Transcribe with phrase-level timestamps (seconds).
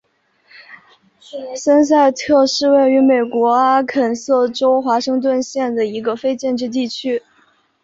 [1.55, 7.21] 森塞特是位于美国阿肯色州华盛顿县的一个非建制地区。